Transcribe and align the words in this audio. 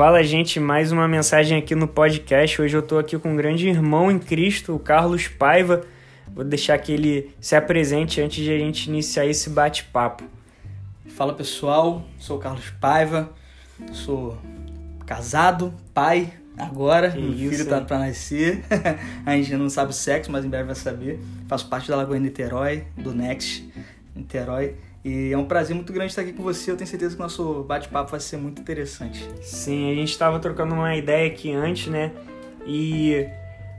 Fala, 0.00 0.24
gente, 0.24 0.58
mais 0.58 0.92
uma 0.92 1.06
mensagem 1.06 1.58
aqui 1.58 1.74
no 1.74 1.86
podcast. 1.86 2.62
Hoje 2.62 2.74
eu 2.74 2.80
tô 2.80 2.96
aqui 2.96 3.18
com 3.18 3.34
um 3.34 3.36
grande 3.36 3.68
irmão 3.68 4.10
em 4.10 4.18
Cristo, 4.18 4.74
o 4.74 4.78
Carlos 4.78 5.28
Paiva. 5.28 5.82
Vou 6.34 6.42
deixar 6.42 6.78
que 6.78 6.90
ele 6.90 7.34
se 7.38 7.54
apresente 7.54 8.18
antes 8.18 8.42
de 8.42 8.50
a 8.50 8.56
gente 8.58 8.88
iniciar 8.88 9.26
esse 9.26 9.50
bate-papo. 9.50 10.24
Fala 11.08 11.34
pessoal, 11.34 12.02
sou 12.18 12.38
o 12.38 12.40
Carlos 12.40 12.70
Paiva, 12.80 13.30
sou 13.92 14.38
casado, 15.04 15.74
pai 15.92 16.32
agora, 16.56 17.10
Que 17.10 17.20
meu 17.20 17.34
isso, 17.34 17.50
filho 17.50 17.66
tá 17.68 17.82
pra 17.82 17.98
nascer, 17.98 18.64
a 19.26 19.36
gente 19.36 19.52
ainda 19.52 19.62
não 19.62 19.68
sabe 19.68 19.90
o 19.90 19.92
sexo, 19.92 20.32
mas 20.32 20.46
em 20.46 20.48
breve 20.48 20.64
vai 20.64 20.76
saber. 20.76 21.20
Faço 21.46 21.68
parte 21.68 21.90
da 21.90 21.96
Lagoa 21.96 22.18
Niterói, 22.18 22.84
do 22.96 23.12
Next 23.12 23.70
Niterói, 24.16 24.76
e 25.04 25.32
é 25.32 25.38
um 25.38 25.46
prazer 25.46 25.74
muito 25.74 25.92
grande 25.92 26.12
estar 26.12 26.22
aqui 26.22 26.32
com 26.32 26.42
você. 26.42 26.70
Eu 26.70 26.76
tenho 26.76 26.88
certeza 26.88 27.14
que 27.16 27.20
o 27.20 27.22
nosso 27.22 27.62
bate-papo 27.64 28.10
vai 28.10 28.20
ser 28.20 28.36
muito 28.36 28.60
interessante. 28.60 29.26
Sim, 29.42 29.90
a 29.90 29.94
gente 29.94 30.10
estava 30.10 30.38
trocando 30.38 30.74
uma 30.74 30.94
ideia 30.94 31.26
aqui 31.26 31.52
antes, 31.52 31.86
né? 31.86 32.12
E 32.66 33.26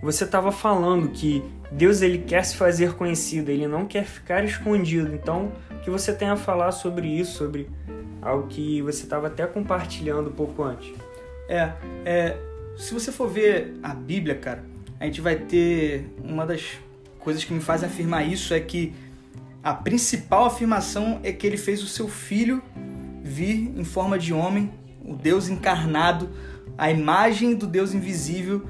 você 0.02 0.24
estava 0.24 0.52
falando 0.52 1.10
que 1.10 1.44
Deus 1.72 2.02
ele 2.02 2.18
quer 2.18 2.44
se 2.44 2.56
fazer 2.56 2.94
conhecido, 2.94 3.52
ele 3.52 3.68
não 3.68 3.86
quer 3.86 4.04
ficar 4.04 4.44
escondido. 4.44 5.14
Então, 5.14 5.52
o 5.70 5.80
que 5.80 5.92
você 5.92 6.12
tem 6.12 6.28
a 6.28 6.36
falar 6.36 6.72
sobre 6.72 7.08
isso, 7.08 7.38
sobre 7.38 7.70
algo 8.20 8.48
que 8.48 8.82
você 8.82 9.04
estava 9.04 9.28
até 9.28 9.46
compartilhando 9.46 10.30
um 10.30 10.34
pouco 10.34 10.64
antes? 10.64 10.92
É, 11.48 11.72
é, 12.04 12.38
se 12.76 12.94
você 12.94 13.12
for 13.12 13.30
ver 13.30 13.76
a 13.84 13.94
Bíblia, 13.94 14.36
cara, 14.36 14.64
a 15.00 15.06
gente 15.06 15.22
vai 15.22 15.36
ter 15.36 16.08
uma 16.24 16.46
das 16.46 16.80
coisas 17.20 17.44
que 17.44 17.54
me 17.54 17.62
fazem 17.62 17.88
afirmar 17.88 18.28
isso 18.28 18.54
é 18.54 18.60
que 18.60 18.94
a 19.64 19.74
principal 19.74 20.46
afirmação 20.46 21.20
é 21.24 21.32
que 21.32 21.46
ele 21.46 21.58
fez 21.58 21.84
o 21.84 21.88
seu 21.88 22.08
filho 22.08 22.62
vir 23.24 23.72
em 23.78 23.84
forma 23.84 24.18
de 24.18 24.34
homem, 24.34 24.72
o 25.06 25.14
Deus 25.16 25.48
encarnado, 25.50 26.30
a 26.78 26.90
imagem 26.90 27.54
do 27.56 27.68
Deus 27.68 27.94
invisível. 27.94 28.66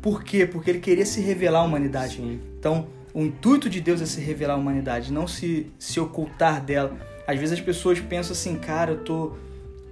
Por 0.00 0.24
quê? 0.24 0.44
Porque 0.46 0.70
ele 0.70 0.80
queria 0.80 1.06
se 1.06 1.20
revelar 1.20 1.60
à 1.60 1.62
humanidade. 1.62 2.16
Sim. 2.16 2.40
Então, 2.58 2.88
o 3.14 3.22
intuito 3.22 3.70
de 3.70 3.80
Deus 3.80 4.00
é 4.02 4.06
se 4.06 4.20
revelar 4.20 4.54
à 4.54 4.56
humanidade, 4.56 5.12
não 5.12 5.28
se, 5.28 5.70
se 5.78 6.00
ocultar 6.00 6.60
dela. 6.60 6.96
Às 7.26 7.38
vezes 7.38 7.52
as 7.58 7.60
pessoas 7.64 8.00
pensam 8.00 8.32
assim, 8.32 8.56
cara, 8.56 8.92
eu 8.92 9.04
tô, 9.04 9.32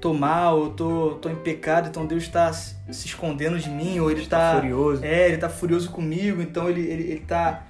tô 0.00 0.12
mal, 0.12 0.64
eu 0.64 0.70
tô, 0.70 1.10
tô 1.22 1.28
em 1.28 1.36
pecado, 1.36 1.88
então 1.88 2.04
Deus 2.06 2.24
está 2.24 2.52
se 2.52 2.74
escondendo 2.90 3.56
de 3.58 3.70
mim, 3.70 4.00
ou 4.00 4.10
ele 4.10 4.26
Tá 4.26 4.54
está 4.54 4.60
furioso. 4.60 5.04
é, 5.04 5.28
ele 5.28 5.36
tá 5.36 5.48
furioso 5.48 5.90
comigo, 5.90 6.42
então 6.42 6.68
ele, 6.68 6.80
ele, 6.80 7.02
ele 7.04 7.20
tá 7.20 7.66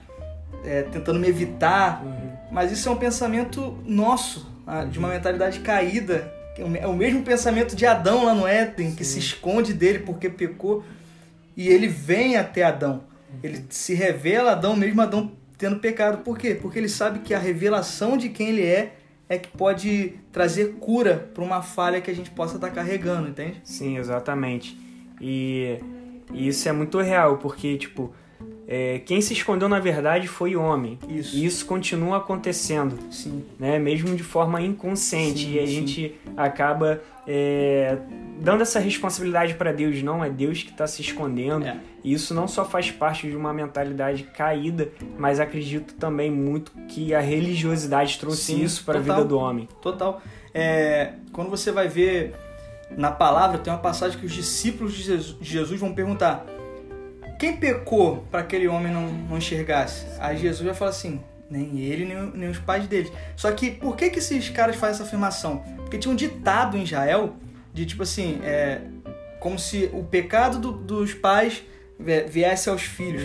é, 0.65 0.83
tentando 0.83 1.19
me 1.21 1.29
evitar. 1.29 2.03
Uhum. 2.03 2.30
Mas 2.51 2.73
isso 2.73 2.89
é 2.89 2.93
um 2.93 2.97
pensamento 2.97 3.79
nosso, 3.87 4.51
ah, 4.67 4.85
de 4.85 4.99
uma 4.99 5.09
mentalidade 5.09 5.61
caída. 5.61 6.33
que 6.55 6.63
É 6.63 6.87
o 6.87 6.95
mesmo 6.95 7.23
pensamento 7.23 7.77
de 7.77 7.87
Adão 7.87 8.25
lá 8.25 8.35
no 8.35 8.47
Éden, 8.47 8.95
que 8.95 9.05
Sim. 9.05 9.13
se 9.15 9.19
esconde 9.21 9.73
dele 9.73 10.01
porque 10.01 10.29
pecou. 10.29 10.85
E 11.57 11.69
ele 11.69 11.87
vem 11.87 12.37
até 12.37 12.63
Adão. 12.63 13.05
Ele 13.43 13.65
se 13.71 13.95
revela 13.95 14.51
a 14.51 14.53
Adão, 14.53 14.75
mesmo 14.75 15.01
Adão 15.01 15.33
tendo 15.57 15.79
pecado. 15.79 16.23
Por 16.25 16.39
quê? 16.39 16.55
Porque 16.55 16.79
ele 16.79 16.89
sabe 16.89 17.21
que 17.21 17.35
a 17.35 17.39
revelação 17.39 18.17
de 18.17 18.29
quem 18.29 18.49
ele 18.49 18.67
é 18.67 18.95
é 19.29 19.39
que 19.39 19.49
pode 19.49 20.15
trazer 20.33 20.75
cura 20.81 21.31
para 21.33 21.45
uma 21.45 21.63
falha 21.63 22.01
que 22.01 22.11
a 22.11 22.15
gente 22.15 22.31
possa 22.31 22.57
estar 22.57 22.71
carregando, 22.71 23.29
entende? 23.29 23.61
Sim, 23.63 23.97
exatamente. 23.97 24.77
E, 25.21 25.79
e 26.33 26.49
isso 26.49 26.69
é 26.69 26.73
muito 26.73 26.99
real, 26.99 27.39
porque, 27.39 27.77
tipo, 27.77 28.13
é, 28.73 29.01
quem 29.01 29.21
se 29.21 29.33
escondeu 29.33 29.69
na 29.69 29.81
verdade 29.81 30.29
foi 30.29 30.55
o 30.55 30.63
homem. 30.63 30.97
Isso. 31.09 31.37
E 31.37 31.45
isso 31.45 31.67
continua 31.67 32.19
acontecendo, 32.19 32.97
Sim. 33.11 33.45
né? 33.59 33.81
Mesmo 33.81 34.15
de 34.15 34.23
forma 34.23 34.63
inconsciente. 34.63 35.41
Sim, 35.41 35.55
e 35.55 35.59
a 35.59 35.67
sim. 35.67 35.73
gente 35.73 36.15
acaba 36.37 37.03
é, 37.27 37.99
dando 38.39 38.63
essa 38.63 38.79
responsabilidade 38.79 39.55
para 39.55 39.73
Deus. 39.73 40.01
Não, 40.05 40.25
é 40.25 40.31
Deus 40.31 40.63
que 40.63 40.71
está 40.71 40.87
se 40.87 41.03
escondendo. 41.03 41.67
É. 41.67 41.81
E 42.05 42.13
isso 42.13 42.33
não 42.33 42.47
só 42.47 42.65
faz 42.65 42.93
parte 42.93 43.29
de 43.29 43.35
uma 43.35 43.53
mentalidade 43.53 44.23
caída, 44.23 44.89
mas 45.19 45.41
acredito 45.41 45.95
também 45.95 46.31
muito 46.31 46.71
que 46.87 47.13
a 47.13 47.19
religiosidade 47.19 48.21
trouxe 48.21 48.55
Sim, 48.55 48.63
isso 48.63 48.85
para 48.85 49.01
a 49.01 49.03
vida 49.03 49.25
do 49.25 49.37
homem. 49.37 49.69
Total. 49.83 50.23
É, 50.55 51.15
quando 51.33 51.51
você 51.51 51.73
vai 51.73 51.89
ver 51.89 52.37
na 52.97 53.11
palavra, 53.11 53.59
tem 53.59 53.73
uma 53.73 53.81
passagem 53.81 54.17
que 54.17 54.27
os 54.27 54.33
discípulos 54.33 54.95
de 54.95 55.35
Jesus 55.41 55.81
vão 55.81 55.93
perguntar: 55.93 56.47
quem 57.41 57.57
pecou 57.57 58.25
para 58.31 58.41
aquele 58.41 58.69
homem 58.69 58.93
não, 58.93 59.09
não 59.09 59.39
enxergasse? 59.39 60.07
Aí 60.21 60.37
Jesus 60.37 60.65
vai 60.65 60.75
falar 60.75 60.91
assim: 60.91 61.21
nem 61.51 61.79
ele, 61.81 62.05
nem, 62.05 62.31
nem 62.35 62.49
os 62.51 62.59
pais 62.59 62.87
deles. 62.87 63.11
Só 63.35 63.51
que 63.51 63.71
por 63.73 63.97
que, 63.97 64.11
que 64.11 64.19
esses 64.21 64.49
caras 64.51 64.77
fazem 64.77 64.95
essa 64.97 65.05
afirmação? 65.05 65.65
Porque 65.79 65.99
tinha 65.99 66.13
um 66.13 66.17
ditado 66.17 66.77
em 66.77 66.83
Israel 66.85 67.35
de 67.73 67.87
tipo 67.87 68.03
assim: 68.03 68.39
é, 68.45 68.83
como 69.41 69.59
se 69.59 69.91
o 69.93 70.05
pecado 70.05 70.59
do- 70.59 70.73
dos 70.73 71.15
pais 71.15 71.63
vi- 71.99 72.25
viesse 72.25 72.69
aos 72.69 72.83
filhos. 72.83 73.23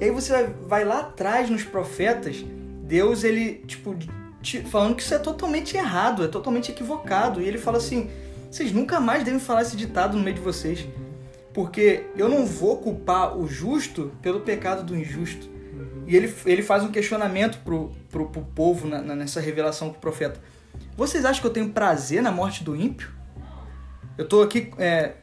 E 0.00 0.04
aí 0.04 0.10
você 0.10 0.32
vai, 0.32 0.46
vai 0.66 0.84
lá 0.84 1.00
atrás 1.00 1.50
nos 1.50 1.64
profetas, 1.64 2.36
Deus 2.84 3.24
ele, 3.24 3.54
tipo, 3.66 3.94
te- 4.40 4.62
falando 4.62 4.94
que 4.94 5.02
isso 5.02 5.12
é 5.14 5.18
totalmente 5.18 5.76
errado, 5.76 6.24
é 6.24 6.28
totalmente 6.28 6.70
equivocado. 6.70 7.42
E 7.42 7.48
ele 7.48 7.58
fala 7.58 7.78
assim: 7.78 8.08
vocês 8.50 8.72
nunca 8.72 9.00
mais 9.00 9.24
devem 9.24 9.40
falar 9.40 9.62
esse 9.62 9.76
ditado 9.76 10.16
no 10.16 10.22
meio 10.22 10.36
de 10.36 10.42
vocês. 10.42 10.86
Porque 11.58 12.04
eu 12.16 12.28
não 12.28 12.46
vou 12.46 12.76
culpar 12.76 13.36
o 13.36 13.48
justo 13.48 14.12
pelo 14.22 14.38
pecado 14.42 14.84
do 14.84 14.96
injusto. 14.96 15.48
E 16.06 16.14
ele, 16.14 16.32
ele 16.46 16.62
faz 16.62 16.84
um 16.84 16.92
questionamento 16.92 17.58
pro, 17.64 17.90
pro, 18.12 18.28
pro 18.28 18.42
povo 18.42 18.86
na- 18.86 19.02
na- 19.02 19.16
nessa 19.16 19.40
revelação 19.40 19.90
com 19.90 19.96
o 19.96 20.00
profeta. 20.00 20.40
Vocês 20.96 21.24
acham 21.24 21.40
que 21.40 21.46
eu 21.48 21.52
tenho 21.52 21.70
prazer 21.70 22.22
na 22.22 22.30
morte 22.30 22.62
do 22.62 22.76
ímpio? 22.76 23.10
Eu 24.16 24.28
tô 24.28 24.40
aqui 24.40 24.70
é, 24.78 25.14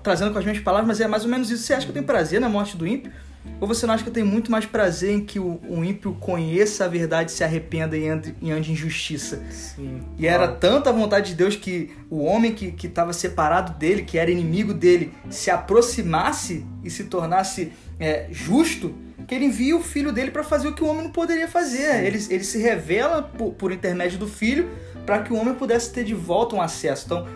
trazendo 0.00 0.32
com 0.32 0.38
as 0.38 0.44
minhas 0.44 0.60
palavras, 0.60 0.86
mas 0.86 1.00
é 1.00 1.08
mais 1.08 1.24
ou 1.24 1.28
menos 1.28 1.50
isso. 1.50 1.64
Você 1.64 1.74
acha 1.74 1.84
que 1.86 1.90
eu 1.90 1.94
tenho 1.94 2.06
prazer 2.06 2.40
na 2.40 2.48
morte 2.48 2.76
do 2.76 2.86
ímpio? 2.86 3.10
Ou 3.60 3.68
você 3.68 3.86
não 3.86 3.94
acha 3.94 4.04
que 4.04 4.10
tenho 4.10 4.26
muito 4.26 4.50
mais 4.50 4.66
prazer 4.66 5.14
em 5.14 5.24
que 5.24 5.38
o, 5.38 5.60
o 5.68 5.84
ímpio 5.84 6.14
conheça 6.20 6.84
a 6.84 6.88
verdade, 6.88 7.32
se 7.32 7.44
arrependa 7.44 7.96
e 7.96 8.08
ande, 8.08 8.34
e 8.40 8.50
ande 8.50 8.72
em 8.72 8.76
justiça? 8.76 9.42
Sim. 9.50 10.02
E 10.18 10.26
era 10.26 10.48
tanta 10.48 10.90
a 10.90 10.92
vontade 10.92 11.30
de 11.30 11.34
Deus 11.34 11.56
que 11.56 11.92
o 12.10 12.24
homem 12.24 12.52
que 12.52 12.86
estava 12.86 13.12
separado 13.12 13.78
dele, 13.78 14.02
que 14.02 14.18
era 14.18 14.30
inimigo 14.30 14.74
dele, 14.74 15.12
se 15.30 15.50
aproximasse 15.50 16.66
e 16.82 16.90
se 16.90 17.04
tornasse 17.04 17.72
é, 17.98 18.26
justo, 18.30 18.94
que 19.26 19.34
ele 19.34 19.46
envia 19.46 19.76
o 19.76 19.82
filho 19.82 20.12
dele 20.12 20.30
para 20.30 20.44
fazer 20.44 20.68
o 20.68 20.74
que 20.74 20.84
o 20.84 20.86
homem 20.86 21.04
não 21.04 21.10
poderia 21.10 21.48
fazer. 21.48 22.04
Ele, 22.04 22.22
ele 22.28 22.44
se 22.44 22.58
revela 22.58 23.22
por, 23.22 23.52
por 23.52 23.72
intermédio 23.72 24.18
do 24.18 24.28
filho 24.28 24.68
para 25.06 25.22
que 25.22 25.32
o 25.32 25.36
homem 25.36 25.54
pudesse 25.54 25.92
ter 25.92 26.04
de 26.04 26.14
volta 26.14 26.56
um 26.56 26.60
acesso. 26.60 27.06
Então, 27.06 27.26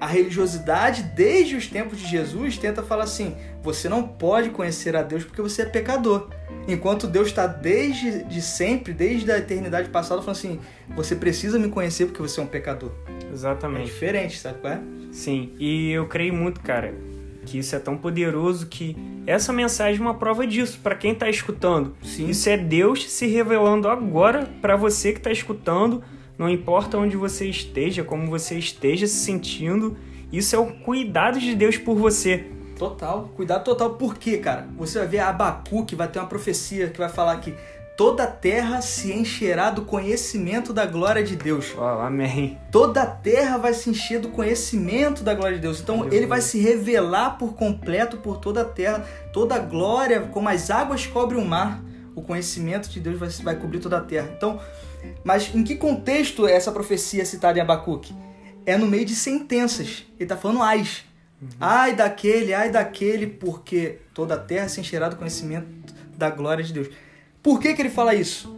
a 0.00 0.06
religiosidade, 0.06 1.02
desde 1.14 1.56
os 1.56 1.66
tempos 1.66 1.98
de 1.98 2.06
Jesus, 2.06 2.56
tenta 2.56 2.82
falar 2.82 3.04
assim: 3.04 3.36
você 3.62 3.88
não 3.88 4.02
pode 4.02 4.50
conhecer 4.50 4.96
a 4.96 5.02
Deus 5.02 5.24
porque 5.24 5.42
você 5.42 5.62
é 5.62 5.66
pecador. 5.66 6.28
Enquanto 6.66 7.06
Deus 7.06 7.28
está 7.28 7.46
desde 7.46 8.24
de 8.24 8.40
sempre, 8.40 8.92
desde 8.92 9.30
a 9.30 9.38
eternidade 9.38 9.88
passada, 9.90 10.22
falando 10.22 10.36
assim: 10.36 10.60
você 10.96 11.14
precisa 11.14 11.58
me 11.58 11.68
conhecer 11.68 12.06
porque 12.06 12.22
você 12.22 12.40
é 12.40 12.42
um 12.42 12.46
pecador. 12.46 12.92
É 13.28 13.32
Exatamente. 13.32 13.86
diferente, 13.86 14.38
sabe 14.38 14.58
qual 14.60 14.72
é? 14.72 14.80
Sim, 15.12 15.52
e 15.58 15.90
eu 15.90 16.06
creio 16.06 16.34
muito, 16.34 16.60
cara, 16.60 16.94
que 17.44 17.58
isso 17.58 17.74
é 17.74 17.78
tão 17.78 17.96
poderoso 17.96 18.66
que 18.66 18.96
essa 19.26 19.52
mensagem 19.52 20.00
é 20.00 20.02
uma 20.02 20.14
prova 20.14 20.46
disso 20.46 20.78
para 20.82 20.94
quem 20.94 21.14
tá 21.14 21.28
escutando. 21.28 21.94
Sim. 22.02 22.28
Isso 22.28 22.48
é 22.48 22.56
Deus 22.56 23.10
se 23.10 23.26
revelando 23.26 23.88
agora 23.88 24.48
para 24.60 24.76
você 24.76 25.12
que 25.12 25.20
tá 25.20 25.30
escutando, 25.30 26.02
não 26.38 26.48
importa 26.48 26.96
onde 26.96 27.16
você 27.16 27.46
esteja, 27.46 28.04
como 28.04 28.28
você 28.28 28.56
esteja 28.56 29.06
se 29.06 29.16
sentindo, 29.16 29.96
isso 30.32 30.54
é 30.54 30.58
o 30.58 30.66
cuidado 30.66 31.40
de 31.40 31.54
Deus 31.54 31.76
por 31.76 31.96
você. 31.96 32.46
Total, 32.78 33.28
cuidado 33.34 33.64
total. 33.64 33.90
Por 33.94 34.16
quê, 34.16 34.38
cara? 34.38 34.68
Você 34.76 35.00
vai 35.00 35.08
ver 35.08 35.18
Abacuque, 35.18 35.96
vai 35.96 36.06
ter 36.06 36.20
uma 36.20 36.28
profecia 36.28 36.88
que 36.88 36.98
vai 36.98 37.08
falar 37.08 37.36
que 37.38 37.52
toda 37.96 38.22
a 38.22 38.26
terra 38.28 38.80
se 38.80 39.12
encherá 39.12 39.70
do 39.70 39.82
conhecimento 39.82 40.72
da 40.72 40.86
glória 40.86 41.24
de 41.24 41.34
Deus. 41.34 41.74
Ó, 41.76 42.00
amém. 42.00 42.56
Toda 42.70 43.02
a 43.02 43.06
terra 43.06 43.58
vai 43.58 43.74
se 43.74 43.90
encher 43.90 44.20
do 44.20 44.28
conhecimento 44.28 45.24
da 45.24 45.34
glória 45.34 45.56
de 45.56 45.62
Deus. 45.62 45.80
Então 45.80 45.96
Aleluia. 45.96 46.16
ele 46.16 46.26
vai 46.26 46.40
se 46.40 46.60
revelar 46.60 47.30
por 47.30 47.54
completo 47.54 48.18
por 48.18 48.36
toda 48.36 48.60
a 48.60 48.64
terra, 48.64 49.04
toda 49.32 49.56
a 49.56 49.58
glória, 49.58 50.20
como 50.32 50.48
as 50.48 50.70
águas 50.70 51.04
cobrem 51.04 51.42
o 51.42 51.44
mar, 51.44 51.82
o 52.18 52.22
conhecimento 52.22 52.88
de 52.88 53.00
Deus 53.00 53.18
vai, 53.18 53.28
vai 53.28 53.56
cobrir 53.56 53.78
toda 53.78 53.98
a 53.98 54.00
terra. 54.00 54.28
Então, 54.36 54.60
mas 55.22 55.54
em 55.54 55.62
que 55.62 55.76
contexto 55.76 56.46
é 56.46 56.52
essa 56.52 56.72
profecia 56.72 57.24
citada 57.24 57.58
em 57.58 57.62
Abacuque? 57.62 58.14
É 58.66 58.76
no 58.76 58.86
meio 58.86 59.04
de 59.04 59.14
sentenças. 59.14 60.04
Ele 60.16 60.24
está 60.24 60.36
falando 60.36 60.62
ais. 60.62 61.04
Ai 61.60 61.94
daquele, 61.94 62.52
ai 62.52 62.70
daquele, 62.70 63.26
porque 63.26 63.98
toda 64.12 64.34
a 64.34 64.38
terra 64.38 64.68
se 64.68 64.80
encherá 64.80 65.08
do 65.08 65.16
conhecimento 65.16 65.94
da 66.16 66.28
glória 66.28 66.64
de 66.64 66.72
Deus. 66.72 66.88
Por 67.40 67.60
que, 67.60 67.72
que 67.72 67.80
ele 67.80 67.90
fala 67.90 68.14
isso? 68.14 68.54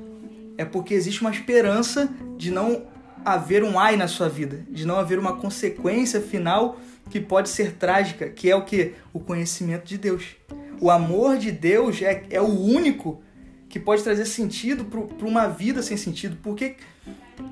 É 0.57 0.65
porque 0.65 0.95
existe 0.95 1.21
uma 1.21 1.31
esperança 1.31 2.09
de 2.39 2.51
não 2.51 2.87
haver 3.23 3.63
um 3.63 3.79
ai 3.79 3.97
na 3.97 4.09
sua 4.09 4.31
vida, 4.31 4.65
de 4.71 4.87
não 4.87 4.99
haver 4.99 5.19
uma 5.19 5.37
consequência 5.37 6.23
final 6.23 6.81
que 7.11 7.21
pode 7.21 7.51
ser 7.51 7.73
trágica, 7.73 8.31
que 8.31 8.51
é 8.51 8.57
o 8.57 8.65
que? 8.65 8.95
O 9.13 9.21
conhecimento 9.21 9.85
de 9.85 9.99
Deus. 9.99 10.37
O 10.81 10.91
amor 10.91 11.37
de 11.37 11.53
Deus 11.53 12.01
é, 12.01 12.25
é 12.31 12.41
o 12.41 12.49
único 12.49 13.23
que 13.71 13.81
pode 13.81 14.03
trazer 14.03 14.27
sentido 14.27 14.85
para 14.85 15.27
uma 15.27 15.47
vida 15.47 15.81
sem 15.81 15.97
sentido. 15.97 16.37
Por 16.43 16.55
que, 16.55 16.77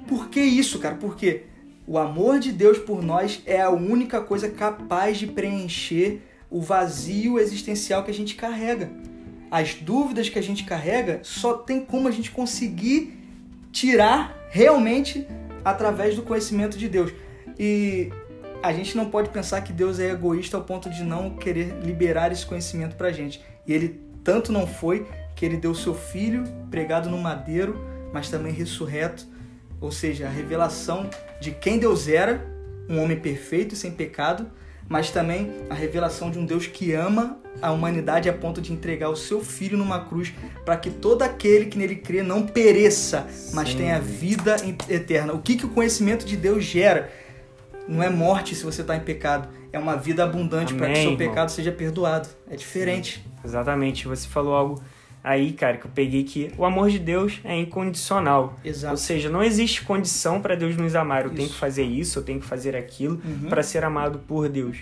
por 0.06 0.28
que 0.28 0.40
isso, 0.40 0.78
cara? 0.78 0.96
Porque 0.96 1.44
O 1.88 1.96
amor 1.96 2.38
de 2.38 2.52
Deus 2.52 2.76
por 2.76 3.02
nós 3.02 3.40
é 3.46 3.62
a 3.62 3.70
única 3.70 4.20
coisa 4.20 4.50
capaz 4.50 5.16
de 5.16 5.26
preencher 5.26 6.20
o 6.50 6.60
vazio 6.60 7.38
existencial 7.38 8.04
que 8.04 8.10
a 8.10 8.14
gente 8.14 8.34
carrega. 8.34 8.90
As 9.50 9.72
dúvidas 9.72 10.28
que 10.28 10.38
a 10.38 10.42
gente 10.42 10.64
carrega 10.64 11.20
só 11.22 11.54
tem 11.54 11.80
como 11.82 12.06
a 12.06 12.10
gente 12.10 12.30
conseguir 12.30 13.18
tirar 13.72 14.36
realmente 14.50 15.26
através 15.64 16.14
do 16.14 16.20
conhecimento 16.20 16.76
de 16.76 16.90
Deus. 16.90 17.10
E 17.58 18.12
a 18.62 18.70
gente 18.70 18.94
não 18.94 19.08
pode 19.08 19.30
pensar 19.30 19.62
que 19.62 19.72
Deus 19.72 19.98
é 19.98 20.10
egoísta 20.10 20.58
ao 20.58 20.64
ponto 20.64 20.90
de 20.90 21.02
não 21.02 21.36
querer 21.36 21.74
liberar 21.82 22.30
esse 22.30 22.44
conhecimento 22.44 22.96
pra 22.96 23.10
gente. 23.12 23.40
E 23.66 23.72
ele 23.72 23.98
tanto 24.22 24.52
não 24.52 24.66
foi 24.66 25.06
que 25.38 25.46
ele 25.46 25.56
deu 25.56 25.72
seu 25.72 25.94
filho 25.94 26.42
pregado 26.68 27.08
no 27.08 27.16
madeiro, 27.16 27.78
mas 28.12 28.28
também 28.28 28.52
ressurreto, 28.52 29.24
ou 29.80 29.92
seja, 29.92 30.26
a 30.26 30.28
revelação 30.28 31.08
de 31.40 31.52
quem 31.52 31.78
Deus 31.78 32.08
era, 32.08 32.44
um 32.88 33.00
homem 33.00 33.16
perfeito 33.16 33.72
e 33.72 33.76
sem 33.76 33.92
pecado, 33.92 34.50
mas 34.88 35.12
também 35.12 35.52
a 35.70 35.74
revelação 35.74 36.28
de 36.28 36.40
um 36.40 36.44
Deus 36.44 36.66
que 36.66 36.92
ama 36.92 37.38
a 37.62 37.70
humanidade 37.70 38.28
a 38.28 38.32
ponto 38.32 38.60
de 38.60 38.72
entregar 38.72 39.10
o 39.10 39.14
seu 39.14 39.40
filho 39.40 39.78
numa 39.78 40.00
cruz 40.00 40.34
para 40.64 40.76
que 40.76 40.90
todo 40.90 41.22
aquele 41.22 41.66
que 41.66 41.78
nele 41.78 41.94
crê 41.94 42.20
não 42.20 42.44
pereça, 42.44 43.28
mas 43.54 43.68
Sim. 43.68 43.76
tenha 43.76 44.00
vida 44.00 44.56
eterna. 44.88 45.34
O 45.34 45.38
que, 45.40 45.54
que 45.54 45.66
o 45.66 45.68
conhecimento 45.68 46.26
de 46.26 46.36
Deus 46.36 46.64
gera? 46.64 47.12
Não 47.86 48.02
é 48.02 48.10
morte 48.10 48.56
se 48.56 48.64
você 48.64 48.80
está 48.80 48.96
em 48.96 49.00
pecado, 49.00 49.48
é 49.72 49.78
uma 49.78 49.94
vida 49.94 50.24
abundante 50.24 50.74
para 50.74 50.86
que 50.86 50.94
o 50.94 50.96
seu 50.96 51.12
irmão. 51.12 51.28
pecado 51.28 51.52
seja 51.52 51.70
perdoado. 51.70 52.28
É 52.50 52.56
diferente. 52.56 53.22
Sim. 53.22 53.30
Exatamente. 53.44 54.08
Você 54.08 54.26
falou 54.26 54.52
algo 54.52 54.82
aí, 55.22 55.52
cara, 55.52 55.76
que 55.76 55.86
eu 55.86 55.90
peguei 55.94 56.24
que 56.24 56.50
o 56.56 56.64
amor 56.64 56.90
de 56.90 56.98
Deus 56.98 57.40
é 57.44 57.56
incondicional. 57.56 58.58
Exato. 58.64 58.92
Ou 58.92 58.96
seja, 58.96 59.28
não 59.28 59.42
existe 59.42 59.82
condição 59.84 60.40
para 60.40 60.54
Deus 60.54 60.76
nos 60.76 60.94
amar. 60.94 61.22
Eu 61.22 61.26
isso. 61.26 61.36
tenho 61.36 61.48
que 61.48 61.56
fazer 61.56 61.84
isso, 61.84 62.18
eu 62.18 62.22
tenho 62.22 62.40
que 62.40 62.46
fazer 62.46 62.76
aquilo 62.76 63.20
uhum. 63.24 63.48
para 63.48 63.62
ser 63.62 63.84
amado 63.84 64.20
por 64.20 64.48
Deus. 64.48 64.78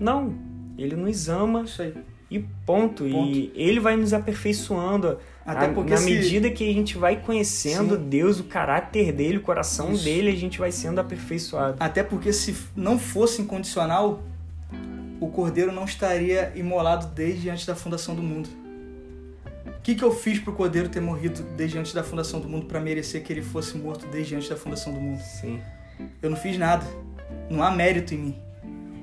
Não. 0.00 0.34
Ele 0.76 0.94
nos 0.94 1.28
ama. 1.28 1.62
Isso 1.62 1.82
aí. 1.82 1.94
E 2.30 2.38
ponto. 2.38 3.04
ponto. 3.04 3.36
E 3.36 3.52
ele 3.54 3.80
vai 3.80 3.96
nos 3.96 4.12
aperfeiçoando 4.12 5.18
até 5.48 5.68
porque 5.68 5.92
na 5.92 5.96
se... 5.96 6.04
medida 6.04 6.50
que 6.50 6.68
a 6.68 6.72
gente 6.74 6.98
vai 6.98 7.16
conhecendo 7.16 7.96
Sim. 7.96 8.02
Deus, 8.02 8.38
o 8.38 8.44
caráter 8.44 9.12
dele, 9.12 9.38
o 9.38 9.40
coração 9.40 9.92
Isso. 9.92 10.04
dele, 10.04 10.30
a 10.30 10.36
gente 10.36 10.58
vai 10.58 10.70
sendo 10.70 11.00
aperfeiçoado. 11.00 11.78
Até 11.80 12.02
porque 12.02 12.34
se 12.34 12.54
não 12.76 12.98
fosse 12.98 13.40
incondicional, 13.40 14.22
o 15.18 15.28
cordeiro 15.28 15.72
não 15.72 15.84
estaria 15.84 16.52
imolado 16.54 17.06
desde 17.06 17.48
antes 17.48 17.64
da 17.64 17.74
fundação 17.74 18.14
do 18.14 18.22
mundo. 18.22 18.50
O 19.88 19.90
que, 19.90 19.96
que 19.96 20.04
eu 20.04 20.12
fiz 20.12 20.38
para 20.38 20.52
o 20.52 20.54
cordeiro 20.54 20.90
ter 20.90 21.00
morrido 21.00 21.42
desde 21.56 21.78
antes 21.78 21.94
da 21.94 22.04
fundação 22.04 22.40
do 22.40 22.46
mundo 22.46 22.66
para 22.66 22.78
merecer 22.78 23.22
que 23.22 23.32
ele 23.32 23.40
fosse 23.40 23.74
morto 23.78 24.06
desde 24.08 24.34
antes 24.34 24.46
da 24.46 24.54
fundação 24.54 24.92
do 24.92 25.00
mundo? 25.00 25.18
Sim. 25.18 25.62
Eu 26.20 26.28
não 26.28 26.36
fiz 26.36 26.58
nada. 26.58 26.84
Não 27.48 27.62
há 27.62 27.70
mérito 27.70 28.12
em 28.12 28.18
mim. 28.18 28.38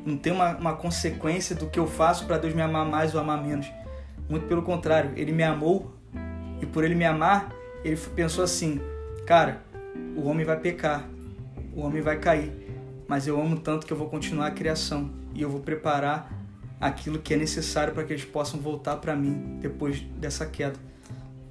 Não 0.05 0.15
tem 0.15 0.31
uma, 0.31 0.55
uma 0.55 0.75
consequência 0.75 1.55
do 1.55 1.65
que 1.71 1.79
eu 1.79 1.87
faço 1.87 2.27
para 2.27 2.37
Deus 2.37 2.53
me 2.53 2.61
amar 2.61 2.85
mais 2.85 3.15
ou 3.15 3.19
amar 3.19 3.43
menos. 3.43 3.65
Muito 4.29 4.45
pelo 4.45 4.61
contrário, 4.61 5.11
ele 5.15 5.31
me 5.31 5.41
amou 5.41 5.91
e 6.61 6.67
por 6.67 6.83
ele 6.83 6.93
me 6.93 7.03
amar, 7.03 7.49
ele 7.83 7.97
pensou 8.15 8.43
assim: 8.43 8.79
cara, 9.25 9.63
o 10.15 10.27
homem 10.27 10.45
vai 10.45 10.59
pecar, 10.59 11.09
o 11.75 11.81
homem 11.81 12.03
vai 12.03 12.19
cair, 12.19 12.53
mas 13.07 13.25
eu 13.25 13.41
amo 13.41 13.57
tanto 13.57 13.87
que 13.87 13.91
eu 13.91 13.97
vou 13.97 14.07
continuar 14.07 14.45
a 14.45 14.51
criação 14.51 15.09
e 15.33 15.41
eu 15.41 15.49
vou 15.49 15.61
preparar 15.61 16.31
aquilo 16.79 17.19
que 17.19 17.33
é 17.33 17.37
necessário 17.37 17.93
para 17.93 18.03
que 18.03 18.13
eles 18.13 18.25
possam 18.25 18.59
voltar 18.59 18.97
para 18.97 19.15
mim 19.15 19.57
depois 19.61 20.01
dessa 20.17 20.45
queda. 20.45 20.77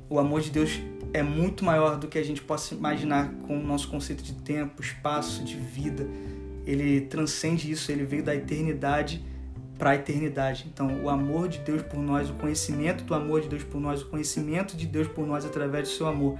O 0.08 0.18
amor 0.18 0.40
de 0.40 0.50
Deus 0.50 0.80
é 1.12 1.22
muito 1.22 1.64
maior 1.64 1.96
do 1.96 2.08
que 2.08 2.18
a 2.18 2.24
gente 2.24 2.42
possa 2.42 2.74
imaginar 2.74 3.32
com 3.46 3.58
o 3.58 3.62
nosso 3.62 3.88
conceito 3.88 4.22
de 4.22 4.34
tempo, 4.34 4.82
espaço, 4.82 5.44
de 5.44 5.56
vida. 5.56 6.06
Ele 6.66 7.02
transcende 7.02 7.70
isso, 7.70 7.90
ele 7.90 8.04
veio 8.04 8.22
da 8.22 8.34
eternidade 8.34 9.24
para 9.78 9.90
a 9.90 9.94
eternidade. 9.94 10.66
Então, 10.72 11.02
o 11.02 11.08
amor 11.08 11.48
de 11.48 11.58
Deus 11.58 11.82
por 11.82 11.98
nós, 11.98 12.30
o 12.30 12.34
conhecimento 12.34 13.04
do 13.04 13.14
amor 13.14 13.40
de 13.40 13.48
Deus 13.48 13.64
por 13.64 13.80
nós, 13.80 14.02
o 14.02 14.06
conhecimento 14.06 14.76
de 14.76 14.86
Deus 14.86 15.08
por 15.08 15.26
nós 15.26 15.44
através 15.44 15.88
do 15.88 15.94
seu 15.94 16.06
amor 16.06 16.38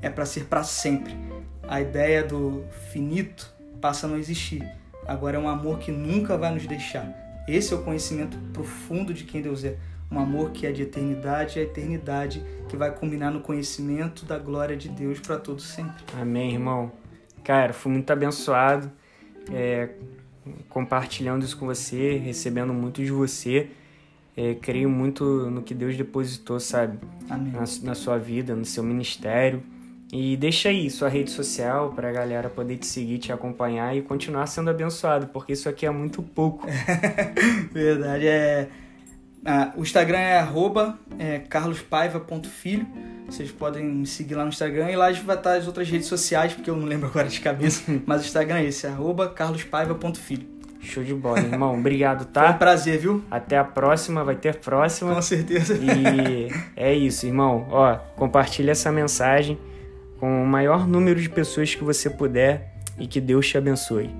é 0.00 0.08
para 0.08 0.26
ser 0.26 0.44
para 0.44 0.62
sempre. 0.62 1.14
A 1.62 1.80
ideia 1.80 2.22
do 2.22 2.64
finito 2.92 3.52
passa 3.80 4.06
a 4.06 4.10
não 4.10 4.16
existir. 4.16 4.66
Agora 5.06 5.36
é 5.36 5.40
um 5.40 5.48
amor 5.48 5.78
que 5.78 5.90
nunca 5.90 6.36
vai 6.36 6.52
nos 6.52 6.66
deixar. 6.66 7.27
Esse 7.48 7.72
é 7.72 7.76
o 7.76 7.82
conhecimento 7.82 8.36
profundo 8.52 9.14
de 9.14 9.24
quem 9.24 9.40
Deus 9.40 9.64
é. 9.64 9.76
Um 10.10 10.18
amor 10.18 10.52
que 10.52 10.66
é 10.66 10.72
de 10.72 10.82
eternidade 10.82 11.58
a 11.58 11.62
eternidade, 11.62 12.42
que 12.68 12.76
vai 12.76 12.94
combinar 12.94 13.30
no 13.30 13.40
conhecimento 13.40 14.24
da 14.24 14.38
glória 14.38 14.76
de 14.76 14.88
Deus 14.88 15.20
para 15.20 15.38
todos 15.38 15.64
sempre. 15.64 16.04
Amém, 16.18 16.54
irmão. 16.54 16.92
Cara, 17.44 17.72
fui 17.72 17.92
muito 17.92 18.10
abençoado. 18.10 18.90
É, 19.50 19.90
compartilhando 20.68 21.44
isso 21.44 21.56
com 21.56 21.66
você, 21.66 22.16
recebendo 22.16 22.72
muito 22.72 23.02
de 23.02 23.10
você. 23.10 23.70
É, 24.36 24.54
creio 24.54 24.88
muito 24.88 25.24
no 25.50 25.62
que 25.62 25.74
Deus 25.74 25.96
depositou, 25.96 26.60
sabe? 26.60 26.98
Na, 27.26 27.64
na, 27.82 27.94
sua 27.94 28.18
vida, 28.18 28.54
no 28.54 28.64
seu 28.64 28.82
ministério. 28.82 29.62
E 30.10 30.36
deixa 30.38 30.70
aí 30.70 30.88
sua 30.88 31.08
rede 31.08 31.30
social 31.30 31.90
para 31.90 32.08
a 32.08 32.12
galera 32.12 32.48
poder 32.48 32.78
te 32.78 32.86
seguir, 32.86 33.18
te 33.18 33.30
acompanhar 33.30 33.94
e 33.94 34.00
continuar 34.00 34.46
sendo 34.46 34.70
abençoado, 34.70 35.26
porque 35.28 35.52
isso 35.52 35.68
aqui 35.68 35.84
é 35.84 35.90
muito 35.90 36.22
pouco. 36.22 36.66
Verdade, 37.72 38.26
é... 38.26 38.68
Ah, 39.44 39.72
o 39.76 39.82
Instagram 39.82 40.18
é 40.18 40.38
arroba 40.38 40.98
é, 41.18 41.38
carlospaiva.filho. 41.38 42.86
Vocês 43.26 43.52
podem 43.52 43.84
me 43.84 44.06
seguir 44.06 44.34
lá 44.34 44.42
no 44.42 44.48
Instagram 44.48 44.90
e 44.90 44.96
lá 44.96 45.12
vai 45.12 45.36
estar 45.36 45.56
as 45.56 45.66
outras 45.66 45.88
redes 45.88 46.08
sociais, 46.08 46.54
porque 46.54 46.70
eu 46.70 46.76
não 46.76 46.86
lembro 46.86 47.06
agora 47.08 47.28
de 47.28 47.40
cabeça. 47.40 47.82
mas 48.06 48.22
o 48.22 48.24
Instagram 48.24 48.58
é 48.58 48.64
esse, 48.64 48.86
arroba 48.86 49.28
carlospaiva.filho. 49.28 50.58
Show 50.80 51.04
de 51.04 51.12
bola, 51.12 51.40
irmão. 51.40 51.78
Obrigado, 51.78 52.24
tá? 52.32 52.44
Foi 52.44 52.50
um 52.54 52.58
prazer, 52.58 52.98
viu? 52.98 53.22
Até 53.30 53.58
a 53.58 53.64
próxima, 53.64 54.24
vai 54.24 54.36
ter 54.36 54.56
próxima. 54.56 55.14
Com 55.14 55.22
certeza. 55.22 55.74
E 55.74 56.48
é 56.74 56.94
isso, 56.94 57.26
irmão. 57.26 57.66
Ó, 57.70 57.94
compartilha 58.16 58.72
essa 58.72 58.90
mensagem 58.90 59.58
com 60.18 60.42
o 60.42 60.46
maior 60.46 60.86
número 60.86 61.20
de 61.20 61.28
pessoas 61.28 61.74
que 61.74 61.84
você 61.84 62.10
puder 62.10 62.74
e 62.98 63.06
que 63.06 63.20
Deus 63.20 63.48
te 63.48 63.56
abençoe. 63.56 64.10